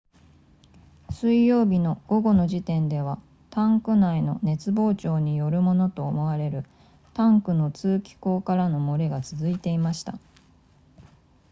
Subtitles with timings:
[1.11, 6.65] 水曜日の午後の時点ではタンク内の熱膨張によるものと思われる
[7.13, 10.17] タンクの通気孔からの漏れが続いていました